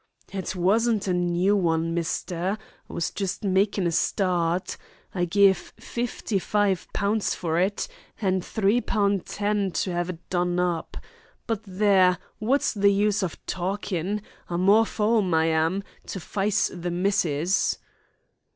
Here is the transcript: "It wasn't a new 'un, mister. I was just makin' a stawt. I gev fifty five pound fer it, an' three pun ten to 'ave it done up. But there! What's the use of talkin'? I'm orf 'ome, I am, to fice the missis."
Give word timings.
"It 0.33 0.55
wasn't 0.55 1.07
a 1.07 1.13
new 1.13 1.69
'un, 1.69 1.93
mister. 1.93 2.57
I 2.89 2.91
was 2.93 3.11
just 3.11 3.43
makin' 3.43 3.85
a 3.85 3.91
stawt. 3.91 4.75
I 5.13 5.25
gev 5.25 5.57
fifty 5.79 6.39
five 6.39 6.87
pound 6.91 7.23
fer 7.23 7.59
it, 7.59 7.87
an' 8.19 8.41
three 8.41 8.81
pun 8.81 9.19
ten 9.19 9.69
to 9.73 9.93
'ave 9.95 10.13
it 10.13 10.29
done 10.31 10.59
up. 10.59 10.97
But 11.45 11.61
there! 11.67 12.17
What's 12.39 12.73
the 12.73 12.91
use 12.91 13.21
of 13.21 13.45
talkin'? 13.45 14.23
I'm 14.49 14.67
orf 14.69 14.99
'ome, 14.99 15.35
I 15.35 15.45
am, 15.45 15.83
to 16.07 16.19
fice 16.19 16.69
the 16.73 16.89
missis." 16.89 17.77